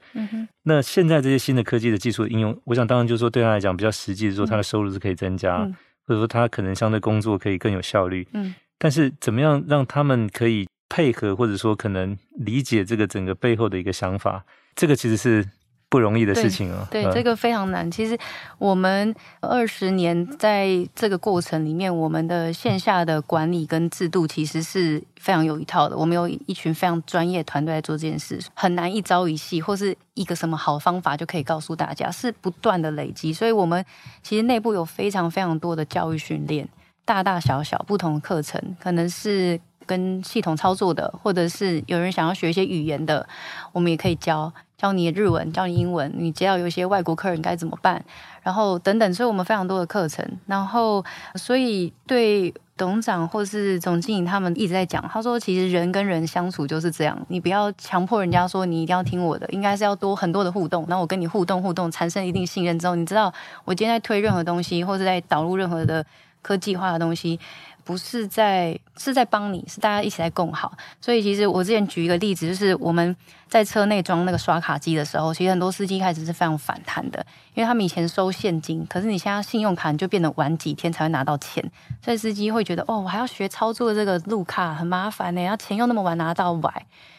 [0.63, 8.26] 那现在这些新的科技的技术应用，我想当然就是说对他来讲比较实际的说，他的收入是可以增加，嗯、或者说他可能相对工作可以更有效率。
[8.32, 15.49] 嗯，但是怎么样让他们可以配合，或者说可能理解这个整个背后的一个想法，这个其实是。
[15.93, 17.86] 不容易的事情哦，对，对，这个非常难。
[17.91, 18.17] 其实
[18.58, 25.95] 我们二十年在这个过程里面，我们的线下的管理跟制度其实是非常有一套的。
[25.95, 33.32] 我们有一群非常专业团队在做这件事，很难一朝一夕或是一个什么好方法就可以告诉大家，是不断的累积。
[33.32, 33.86] 所以，我们
[34.23, 36.67] 其实内部有非常非常多的教育训练，
[37.06, 43.28] 大大小小不同的课程，可能是跟系统操作的，或者是有人想要学一些语言的，
[43.72, 44.52] 我们也可以教。
[44.76, 48.04] 教你日文，教你英文，你接到有一些外国客人该怎么办，
[48.41, 51.02] 然后等等，所以我们非常多的课程，然后
[51.36, 66.06] 所以对董事长或是总经理他们一直在讲，他说其实人跟人相处就是这样，你不要强迫人家说你一定要听我的，应该是要多很多的互动，然后我跟你互动互动，产生一定信任之后，你知道我今天在推任何东西，或是在导入任何的
[66.41, 67.39] 科技化的东西。
[67.84, 70.72] 不是在是在帮你，是大家一起来共好。
[71.02, 73.15] 所以其实我之前举一个例子，就是我们
[73.48, 81.63] 在车内装那个刷卡机的时候，其实很多司机开始是非常反弹的，因为他们以前收现金，可是你现在信用卡你就变得晚几天才会拿到钱，
[82.02, 86.74] 所以司机会觉得哦，我还要学操作这个路卡很麻烦呢，然后钱又那么晚拿到晚。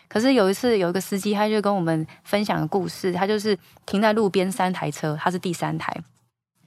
[0.07, 5.92] 可是有一次有一个司机，他就跟我们分享个故事，他就是停在路边三台车，他是第三台。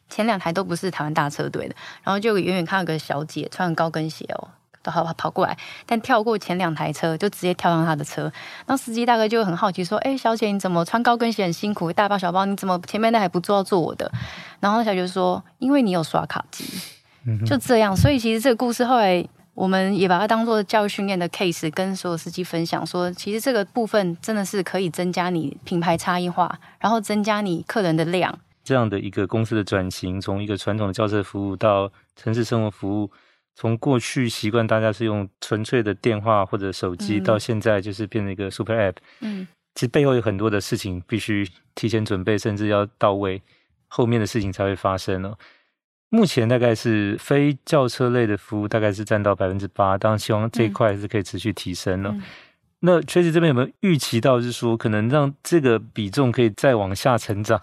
[0.09, 4.47] 前两台都不是台湾大车队的，然后就远远看到个小姐穿高跟鞋哦，
[4.81, 8.31] 都好跑过来，但跳过前两台车就直接跳上他的车。
[8.67, 14.11] 那司机大哥就很好奇说：“哎，小姐你怎么穿高跟鞋很辛苦，大包小包，你怎么前面那还不坐要坐我的？”
[14.59, 16.63] 然后小姐就说：“因为你有刷卡机。”
[17.45, 28.39] 就这样，所以其实这个故事后来我们也把它当做教育训练的 case，跟所有司机分享说，其实这个部分真的是可以增加你品牌差异化，然后增加你客人的量。
[28.67, 33.09] 这样的一个公司的转型，从一个传统的轿车服务到城市生活服务，
[33.55, 38.95] 从过去习惯大家是用纯粹的电话或者手机，嗯、到现在就是变成一个 super app。
[39.21, 43.41] 嗯，其实背后有很多的事情必须提前准备，甚至要到位，
[43.87, 45.37] 后面的事情才会发生哦。
[46.09, 52.09] 目前大概是非轿车类的服务大概是占到百分之八，当然希望这一块是可以持续提升哦。
[52.13, 52.21] 嗯、
[52.81, 57.61] 那 Tracy 这边有没有预期到，是说可能让这个比重可以再往下成长？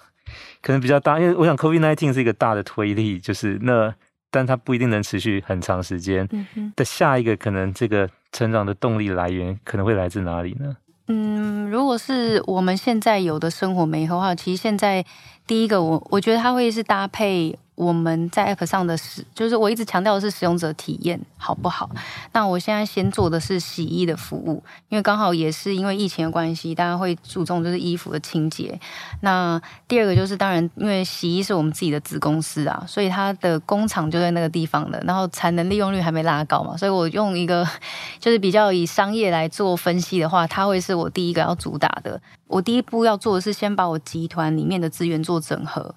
[0.61, 3.94] 可能比较大，因为我想 COVID-19 是一个大的推力，就是那，
[4.31, 6.29] 但它不一定能持续很长时间。
[6.77, 10.77] 的下一个可能这个成长的动力来源可能会来自哪里呢？
[11.09, 15.05] 嗯，如果是我们现在有的生活美好的话，其实现在
[15.47, 17.59] 第一个我我觉得它会是搭配。
[17.74, 21.90] 我们在 App 上的使，就是我一直强调的是使用者体验好不好？
[22.32, 28.78] 那我现在先做的是洗衣的服务，因为刚好也是因为疫情的关系，大家会注重就是衣服的清洁。
[29.22, 37.66] 那第二个就是当然，因为洗衣是我们自己的子公司啊，所以它的工厂就在那个地方的，然后产能利用率还没拉高嘛，所以我用一个
[38.20, 42.20] 就是比较以商业来做分析的话，它会是我第一个要主打的。
[42.46, 45.92] 我第一步要做的是先把我集团里面的资源做整合。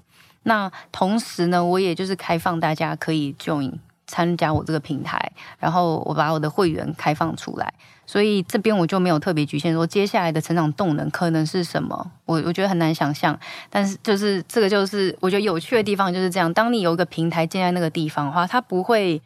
[0.47, 3.73] 那同时呢，我也就是开放大家可以 join
[4.07, 7.73] 参加我这个平台，然后我把我的会员开放出来，
[8.05, 13.37] 所以这边我就没有特别局限说接下来的成长动能可能是什么，我我觉得很难想象。
[13.69, 19.21] 但是就是这个就是我觉得有趣的地方就是这样，当你有一个平台建在那个地方的话，它不会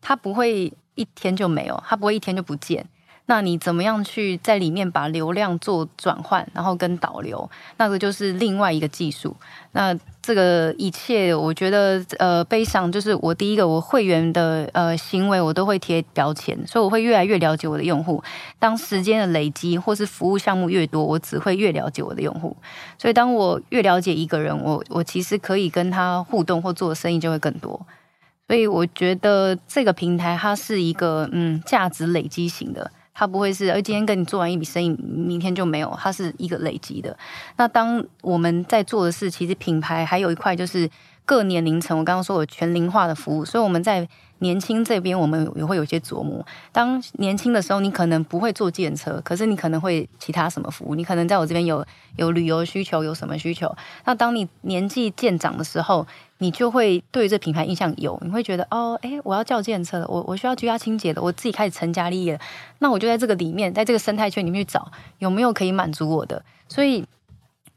[0.00, 2.86] 它不会一天就没有，它不会一天就不见。
[3.28, 9.36] 那你怎么样去在里面把流量做转换，然后跟导流，那个就是另外一个技术。
[9.72, 9.92] 那
[10.26, 18.20] 这个一切，我觉得呃，悲伤就是我第一个，我会员的呃行为我都会贴标签，所以我会越来越了解我的用户。
[18.58, 22.56] 当时间的累积或是服务项目越多，我只会越了解我的用户。
[22.98, 27.80] 所以当我越了解一个人，我我其实可以跟他互动或做的生意就会更多。
[28.48, 32.90] 所以我觉得这个平台它是一个嗯价值累积型的。
[33.16, 37.16] 它不会是，而今天跟你做完一笔生意，明天就没有，它是一个累积的。
[37.56, 40.88] 那当我们在做的事，其实品牌还有一块就是
[41.24, 44.06] 各年龄层，我刚刚说有全龄化的服务，所以我们在。
[44.40, 46.44] 年轻这边我们也会有些琢磨。
[46.70, 50.94] 当年轻的时候，你可能不会坐计程车，可是你可能会其他什么服务？
[50.94, 51.82] 你可能在我这边有
[52.16, 53.74] 有旅游需求，有什么需求？
[54.04, 56.06] 那当你年纪渐长的时候，
[56.38, 62.40] 你就会对这品牌印象有，你会觉得哦，诶，我要叫计程车的，我我需要居家清洁的，我自己开始成家立业了，
[62.78, 66.44] 那我就在这个里面，在这个生态圈里面去找有没有可以满足我的。
[66.68, 67.04] 所以。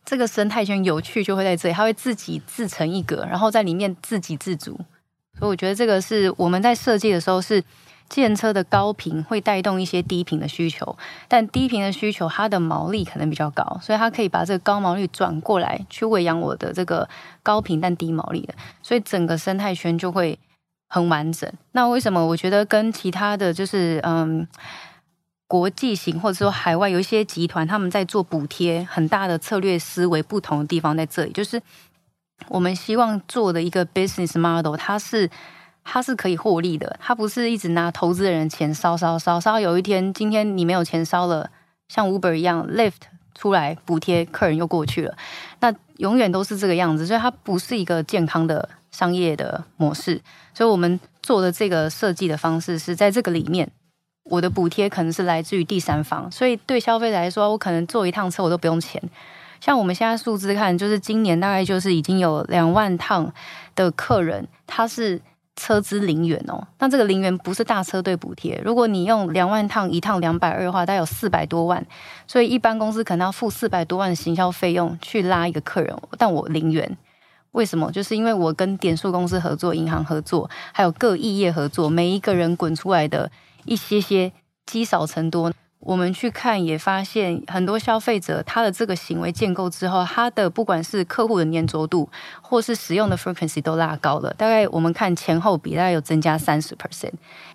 [0.06, 4.72] 这个生态圈有趣就会在这里，它会自己自成一格，然后在里面自给自足。
[5.38, 7.64] 所以我觉得这个是我们在设计的时候是。
[8.10, 17.08] 建车的高频会带动一些低频的需求，但低频的需求它的毛利可能比较高，所以它可以把这个高毛利转过来去喂养我的这个
[17.44, 20.40] 高频但低毛利的，所以整个生态圈就会
[20.88, 21.48] 很完整。
[21.74, 24.48] 那为什么我觉得跟其他的就是嗯
[25.48, 31.62] 国际型或者说海外有一些集团他们在做补贴很大的策略思维不同的地方在这里，就是
[32.48, 35.30] 我们希望做的一个 business model，它是。
[35.92, 41.50] 它是可以获利的，它不是一直拿投资人钱烧烧烧烧，有一天今天你没有钱烧了，
[41.88, 45.18] 像 Uber 一样，Lyft 出来补贴客人又过去了，
[45.62, 50.22] 那永远都是这个样子，所以它不是一个健康的商业的模式。
[50.54, 53.68] 所以我们做的这个设计的方式是在这个里面，
[54.26, 59.02] 我的补贴可能是来自于第三方，所以对消费者来说，我可能坐一趟车我都不用钱。
[59.60, 63.34] 像我们现在数字看，就是今年大概就是已经有两万趟
[63.74, 65.20] 的客人，他是。
[65.60, 68.60] 车资零元哦，那这个零元不是大车队补贴。
[68.64, 71.86] 如果你用两万趟一趟两百二的话，大概有四百多万，
[72.26, 76.98] 所以一般公司可能要付四百多万的行销费用去拉一个客人，但我零元，
[77.52, 77.92] 为什么？
[77.92, 83.30] 就是因为我跟点数公司合作、银行合作，还有各异业合作，每一个人滚出来的
[83.66, 84.32] 一些些
[84.66, 85.52] 积少成多。
[85.82, 92.10] 我们去看也发现，很多消费者他的这个行为建构之后，他的不管是客户的粘着度，
[92.42, 94.34] 或是使用的 frequency 都拉高了。
[94.34, 97.14] 大概我们看前后比，大概有增加三十 percent。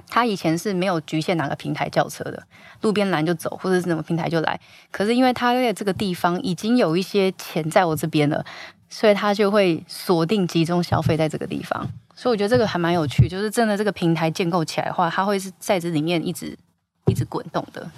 [0.08, 2.42] 他以前是没有局限哪个平台叫车的，
[2.80, 4.58] 路边拦就走，或者是什么平台就来。
[4.90, 8.42] 可是因为他在这个地方已经有一些钱在我这边了，
[8.88, 11.87] 所以他就会锁定集中消费在这个地方。
[12.14, 16.56] 所以我觉得这个还蛮有趣，就是真的这个平台建构起来的话，它会是在这里面一直。
[17.06, 17.90] 一直滚动的，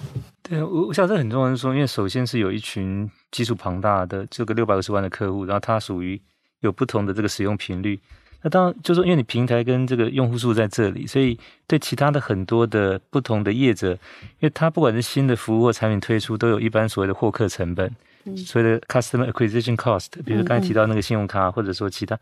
[0.43, 6.21] 对，我我想这很重要，是说，因为首先是有一群基数庞大的这个六百五十万的客户，然后它属于
[6.59, 7.99] 有不同的这个使用频率。
[8.41, 17.89] 那当然就是说，因为你平台跟这个用户数在这里，所以对其他的很多的不同的业者，因为它不管是新的服务或产品推出，都有一般所谓的获客成本，
[18.25, 22.19] 嗯、所谓的 customer acquisition cost，比如刚才提到那个信用卡，或者说其他，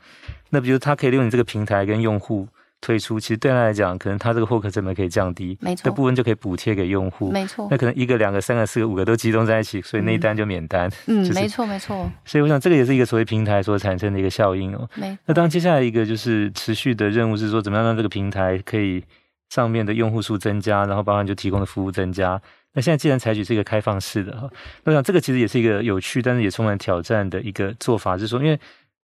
[0.52, 2.48] 那比如他可以利用你这个平台跟用户。
[2.82, 7.68] 推出其实对他来讲，可能他这个获客成本可以降低，没错，这部分就可以补贴给用户，没错。
[7.72, 10.88] 那可能一个、两个、三个、四个、五个都集中在一起，所以那一单就免单。
[11.08, 12.10] 嗯， 就是、没错，没错。
[12.26, 14.88] 所以我想这个也是一个所谓平台所产生的一个效应哦。
[14.96, 15.18] 没。
[15.26, 19.04] 那当接下来一个就是持续的任务是说，怎么样让这个平台可以
[19.50, 22.40] 上面的用户数增加，然后包含就提供的服务增加。
[22.74, 24.50] 那现在既然采取这个开放式的哈，
[24.84, 28.60] 那我想这个其实也是一个有趣，但是也充满挑战的一个做法，就是说，因为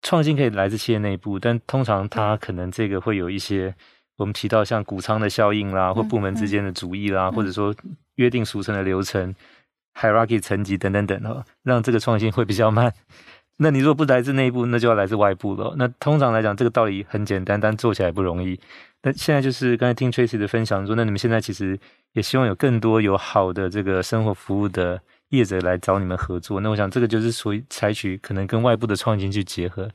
[0.02, 3.74] 创新可以来自企业内部，但通常它可能这个会有一些。
[4.18, 7.72] 我们提到像谷仓的效应啦，或部门之间的主义啦，或者说
[8.16, 9.36] 约定俗成的流程、嗯、
[9.94, 12.92] hierarchy 层级等等等哦，让这个创新会比较慢。
[13.58, 15.72] 那你如果不来自内部，那就要来自外部了。
[15.78, 18.58] 那通常来讲，这个道理很简单，但做起来不容易。
[19.04, 21.78] 那现在就是刚才听 Tracy 的分享说，那你们现在其实
[22.14, 26.60] 也希望有更多有好的这个生活服务的业者来找你们合作。
[26.60, 29.90] 那我想这个就是属于采取可能跟外部的创新去结合。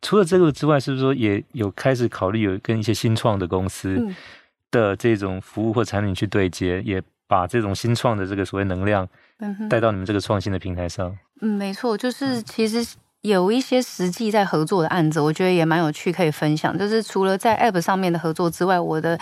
[0.00, 4.00] 除了这个之外，是不是说也有开始考虑有跟一些新创的公司
[4.70, 9.08] 的这种服务或产品去对接，嗯、也把这种新创的这个所谓能量
[9.68, 11.16] 带到你们这个创新的平台上？
[11.40, 16.78] 嗯，没错，就是其实有一些实际在合作的案子，我觉得也蛮有趣，可以分享。
[16.78, 19.18] 就是除了在 App 上面的合作之外，我的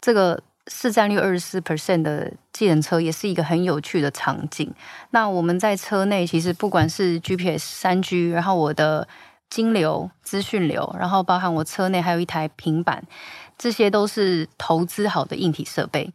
[0.00, 0.40] 这个
[0.72, 4.72] 市占率二十四 percent 的计程车也是一个很有趣的场景。
[5.10, 9.06] 那我们在车内其实不管是 GPS 三 G，然后我的
[9.50, 13.02] 金流、资讯流，然后包含我车内还有一台平板，
[13.58, 16.12] 这些都是投资好的硬体设备。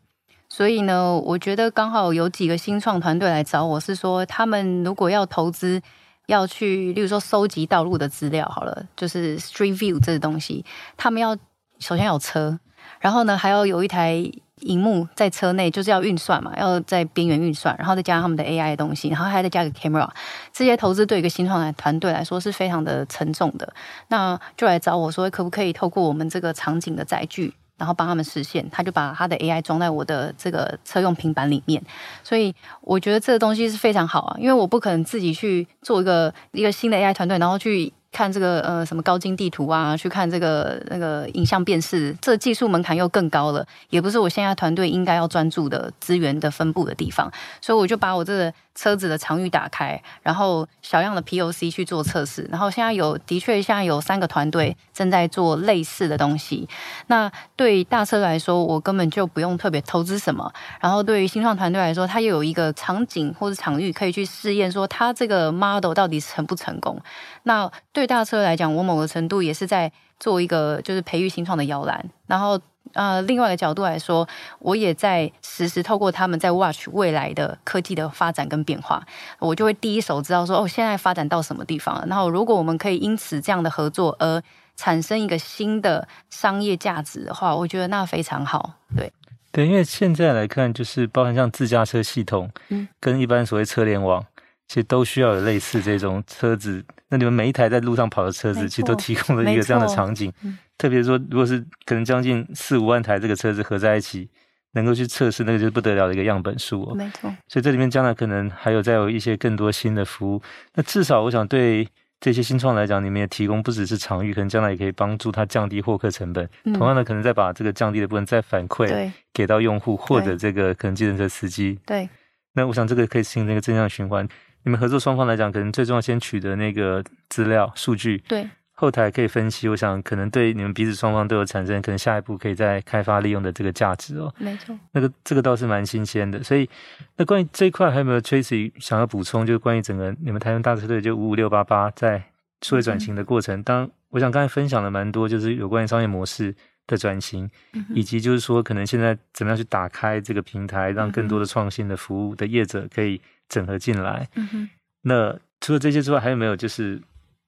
[0.48, 5.82] 所以呢，我觉得刚好有几个新创团队来找我，是说他们如果要投资，
[6.28, 10.64] 要去，例如说收集道路的资料，好了，就是 Street View 这个东西，
[10.96, 11.36] 他们要
[11.80, 12.58] 首先有车，
[13.06, 14.32] 然后呢还要有一台。
[14.62, 20.10] 荧幕在车内就是要运算嘛，要在边缘运算，然后再加上他们的 AI 的东西，然后还得加个 camera，
[20.54, 23.74] 这些投资对一个新创的团队来说是非常的沉重的。
[24.08, 28.68] 那就来找我说，可不可以透过我们这个场景的载具，然后帮他们实现？
[28.72, 31.84] 他就把他的 AI 装在我的这个车用平板里面。
[32.24, 37.92] 所以我觉得这个东西是非常好啊，因为我不可能自己去做一个一个新的 AI 团队，然后去。
[38.16, 56.70] 看这个呃什么高精地图啊，去看这个那个影像辨识，这技术门槛又更高了，也不是我现在团队应该要专注的资源的分布的地方，所以我就把我这个车子的场域打开，然后小样的 POC 去做测试，然后现在有的确现在有三个团队正在做类似的东西。
[57.08, 66.98] 那对大车来说，我根本就不用特别投资什么，然后对于新创团队来说，它又有一个场景或者场域可以去试验，说它这个 model 到底成不成功。
[67.44, 72.04] 那对大车来讲，我某个程度也是在做一个就是培育新创的摇篮。
[72.28, 72.60] 然后
[72.94, 74.28] 呃，另外一个角度来说，
[74.60, 79.04] 我也在实时透过他们在 watch 未来的科技的发展跟变化，
[79.40, 82.06] 我就会第一手知道说哦，现在发展到什么地方了。
[82.08, 84.42] 然后如果我们可以因此这样的合作而
[84.76, 88.74] 产生一个新的商业价值的话，我觉得那非常好。
[88.96, 89.12] 对
[89.52, 94.26] 对，因为现在来看，就是包含像自驾车系统，嗯，跟一般所谓车联网。
[94.68, 100.32] 其实都需要有类似这种车子，那你们每一台在路上跑的车子，其实都提供了一个这样的场景。
[100.78, 104.28] 特别说，如果是可能将近四五万台这个车子合在一起，
[104.74, 106.96] 能够去测试，那个就是不得了的一个样本数哦。
[106.96, 107.34] 没错。
[107.48, 110.42] 所以这里面将来可能还有再有一些更多新的服务。
[110.74, 111.88] 那至少我想对
[112.20, 116.50] 这些新创来讲，你们也提供不只是场域，可能将来也可以帮助它降低获客成本。
[116.74, 121.80] 同样的，可能再把这个降低的部分再反馈给到用户或者这个可能计程车司机。
[121.86, 122.10] 对。
[122.54, 124.28] 那我想这个可以形成一个正向循环。
[124.66, 129.70] 你们合作双方来讲，可能最重要先取得那个资料数据，对，后台可以分析。
[129.70, 134.34] 我想可能对你们彼此双方都有产生可能下一步可以再开发利用的这个价值哦。
[134.40, 136.42] 没错，那个这个倒是蛮新鲜的。
[136.44, 136.68] 所以，
[137.16, 139.46] 那关于这一块还有没有 Tracy 想要补充？
[139.46, 142.24] 就是关于整个你们台湾大车队就五五六八八在
[142.64, 146.56] 数位转型的过程，嗯、当我想刚才分享了蛮多，就是有关于商业模式
[146.88, 153.22] 的转型，嗯、以及就是说可能现在怎么样去打开这个平台，让更多的创新的服务的业者可以。
[153.50, 154.70] 整合进来，嗯哼。
[155.02, 157.02] 那除了这些之外，还有没有就是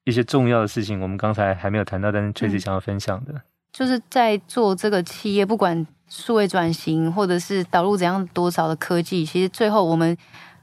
[0.04, 1.00] 一些重要的事情？
[1.02, 3.42] 我们刚才还没有谈到，但是确实想要分享的，嗯，
[3.74, 10.16] 就是在做这个企业，不管数位转型，或者是导入怎样多少的科技，其实最后我们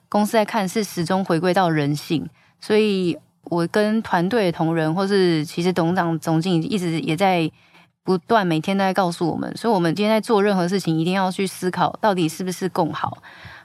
[0.09, 2.29] 公司在看是始终回归到人性。
[2.61, 7.51] 所以我跟团队的同仁，或是其实董事长、总经理一直也在
[8.03, 13.19] 不断每天都在告诉我们，所以我们今天在做任何事情，一定要去思考到底是不是共好。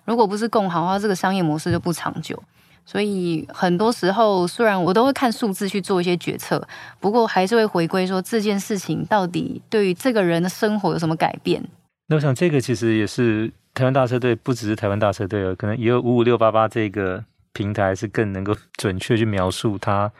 [0.09, 2.41] 如果不是共好的话，这个商业模式就不长久。
[2.83, 6.67] 所以很多时候，虽然我都会看数字去做一些决策，
[6.99, 11.63] 不过还是会回归说这件事情到底对于这个人的生活有什么改变。
[12.07, 20.11] 那我想这个其实也是台湾大车队，不只是台湾大车队了，可能也有五五六八八这个平台是更能够准确去描述他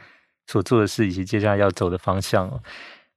[0.45, 2.61] 所做的事以及接下来要走的方向哦。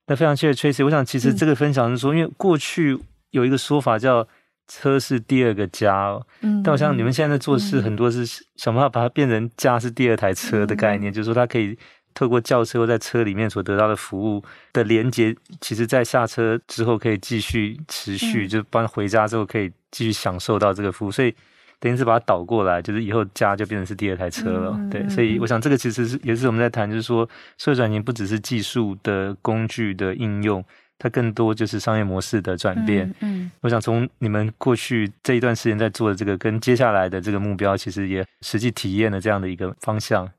[0.07, 2.99] 那非常谢谢 Tracy，我想其实这个分享是说，因为过去
[3.33, 4.27] 有一个说法叫。
[4.69, 8.25] 车是第二个家哦，嗯，但我想你们现在在做事很多是
[8.57, 11.77] 想办法把它变成家是第二台车的概念，嗯、就是说它可以
[12.15, 14.43] 透过轿车或在车里面所得到的服务
[14.73, 21.35] 的连接，其实在下车之后可以继续持续，嗯、就帮回家之后可以继续享受到这个服务，所以
[21.81, 30.65] 等于是把它倒过来，就是以后家就变成是第二台车了，嗯、对，所以我想这个其实是也是我们在谈，就是说社会转型不只是技术的工具的应用。
[31.03, 33.09] 它更多就是商业模式的转变。
[33.19, 40.31] 嗯，嗯，我想从你们过去这一段时间在做的这个，跟接下来的这个目标，其实也实际体验了这样的一个方向。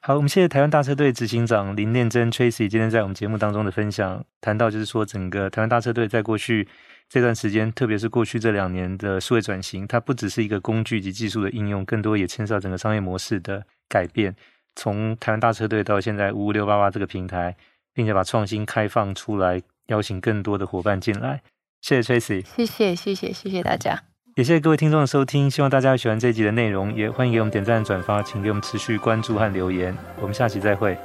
[0.00, 6.66] 好，我们谢谢台湾大车队执行长林念真 Tracy 今天在我们节目当中的分享，谈到就是说整个台湾大车队在过去
[7.10, 14.34] 这段时间，特别是过去这两年的数位转型，它不只是一个工具及技术的应用，更多也牵涉到整个商业模式的改变。
[14.74, 17.54] 从台湾大车队到现在五五六八八这个平台，
[17.92, 19.60] 并且把创新开放出来。
[19.88, 21.42] 邀请更多的伙伴进来，
[21.82, 24.04] 谢谢 Tracy，谢谢谢谢谢谢大家，
[24.36, 30.96] 也谢谢各位听众的收听，希望大家喜欢这一集的内容，也欢迎给我们点赞转发，请给我们持续关注和留言，我们下期再会。